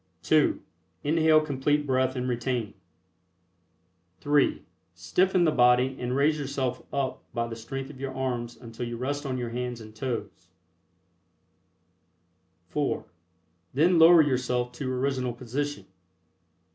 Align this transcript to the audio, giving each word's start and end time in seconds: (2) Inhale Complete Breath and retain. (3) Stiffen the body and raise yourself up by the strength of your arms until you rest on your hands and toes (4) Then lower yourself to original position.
(2) 0.23 0.59
Inhale 1.03 1.39
Complete 1.39 1.85
Breath 1.85 2.15
and 2.15 2.27
retain. 2.27 2.73
(3) 4.19 4.63
Stiffen 4.95 5.43
the 5.43 5.51
body 5.51 5.95
and 5.99 6.15
raise 6.15 6.39
yourself 6.39 6.81
up 6.91 7.23
by 7.35 7.45
the 7.45 7.55
strength 7.55 7.91
of 7.91 7.99
your 7.99 8.11
arms 8.11 8.57
until 8.57 8.87
you 8.87 8.97
rest 8.97 9.27
on 9.27 9.37
your 9.37 9.51
hands 9.51 9.79
and 9.79 9.95
toes 9.95 10.47
(4) 12.69 13.05
Then 13.75 13.99
lower 13.99 14.23
yourself 14.23 14.71
to 14.71 14.91
original 14.91 15.33
position. 15.33 15.85